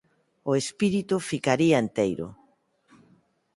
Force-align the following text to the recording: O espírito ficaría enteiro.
O 0.49 0.51
espírito 0.61 1.15
ficaría 1.31 1.77
enteiro. 1.85 2.27